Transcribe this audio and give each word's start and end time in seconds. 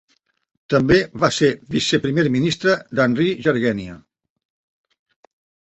També 0.73 0.97
va 1.23 1.29
ser 1.35 1.49
viceprimer 1.75 2.25
ministre 2.37 2.75
d'Anri 3.01 3.29
Jergenia. 3.49 4.03